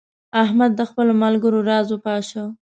[0.43, 2.43] احمد د خپلو ملګرو راز وپاشه.